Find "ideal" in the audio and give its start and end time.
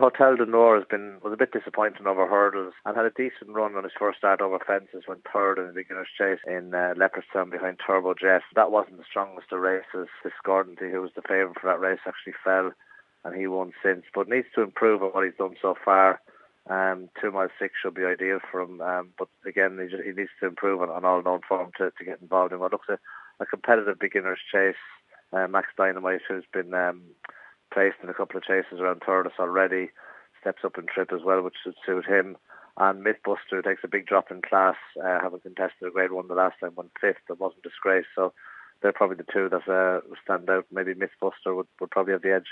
18.04-18.38